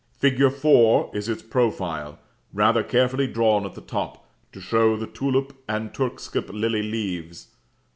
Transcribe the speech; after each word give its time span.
Fig. 0.17 0.41
4 0.51 1.11
is 1.13 1.29
its 1.29 1.43
profile, 1.43 2.17
rather 2.51 2.83
carefully 2.83 3.27
drawn 3.27 3.67
at 3.67 3.75
the 3.75 3.81
top, 3.81 4.27
to 4.51 4.59
show 4.59 4.97
the 4.97 5.05
tulip 5.05 5.53
and 5.69 5.93
turkscap 5.93 6.49
lily 6.49 6.81
leaves. 6.81 7.49